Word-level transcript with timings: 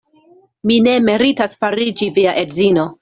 Mi 0.71 0.77
ne 0.87 0.95
meritas 1.09 1.53
fariĝi 1.65 2.09
via 2.17 2.35
edzino. 2.45 2.89